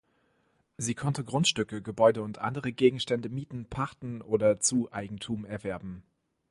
Sie 0.77 0.95
konnte 0.95 1.23
Grundstücke, 1.23 1.83
Gebäude 1.83 2.23
und 2.23 2.39
andere 2.39 2.71
Gegenstände 2.73 3.29
mieten, 3.29 3.65
pachten 3.65 4.23
oder 4.23 4.59
zu 4.59 4.91
Eigentum 4.91 5.45
erwerben. 5.45 6.01